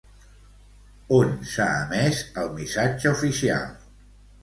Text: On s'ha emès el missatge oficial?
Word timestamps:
On 1.19 1.35
s'ha 1.53 1.69
emès 1.91 2.25
el 2.47 2.53
missatge 2.59 3.15
oficial? 3.15 3.73